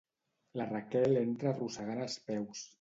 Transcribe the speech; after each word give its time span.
La 0.61 0.65
Raquel 0.69 1.15
entra 1.23 1.53
arrossegant 1.53 2.05
els 2.09 2.21
peus. 2.31 2.69